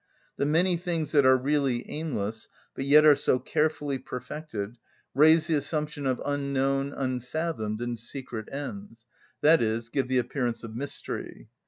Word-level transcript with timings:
The 0.37 0.47
many 0.47 0.77
things 0.77 1.11
that 1.11 1.27
are 1.27 1.37
really 1.37 1.87
aimless, 1.87 2.49
but 2.73 2.85
yet 2.85 3.05
are 3.05 3.13
so 3.13 3.37
carefully 3.37 3.99
perfected, 3.99 4.79
raise 5.13 5.45
the 5.45 5.53
assumption 5.53 6.07
of 6.07 6.19
unknown, 6.25 6.91
unfathomed, 6.91 7.79
and 7.81 7.99
secret 7.99 8.49
ends, 8.51 9.05
i.e., 9.43 9.81
give 9.93 10.07
the 10.07 10.17
appearance 10.17 10.63
of 10.63 10.75
mystery. 10.75 11.49